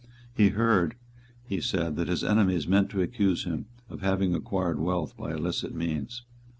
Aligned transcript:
He 0.33 0.49
heard, 0.49 0.95
he 1.43 1.61
said, 1.61 1.95
that 1.95 2.07
his 2.07 2.23
enemies 2.23 2.67
meant 2.67 2.89
to 2.89 3.03
accuse 3.03 3.43
him 3.43 3.67
of 3.87 4.01
having 4.01 4.33
acquired 4.33 4.79
wealth 4.79 5.15
by 5.15 5.31
illicit 5.31 5.75
means. 5.75 6.23